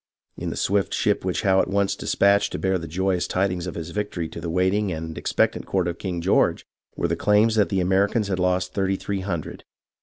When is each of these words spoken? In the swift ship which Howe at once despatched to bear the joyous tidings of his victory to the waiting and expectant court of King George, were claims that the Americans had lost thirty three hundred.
In 0.35 0.49
the 0.49 0.55
swift 0.57 0.95
ship 0.95 1.23
which 1.23 1.43
Howe 1.43 1.61
at 1.61 1.67
once 1.69 1.95
despatched 1.95 2.53
to 2.53 2.57
bear 2.57 2.79
the 2.79 2.87
joyous 2.87 3.27
tidings 3.27 3.67
of 3.67 3.75
his 3.75 3.91
victory 3.91 4.27
to 4.29 4.41
the 4.41 4.49
waiting 4.49 4.91
and 4.91 5.15
expectant 5.15 5.67
court 5.67 5.87
of 5.87 5.99
King 5.99 6.21
George, 6.21 6.65
were 6.95 7.07
claims 7.15 7.53
that 7.53 7.69
the 7.69 7.81
Americans 7.81 8.27
had 8.27 8.39
lost 8.39 8.73
thirty 8.73 8.95
three 8.95 9.19
hundred. 9.19 9.63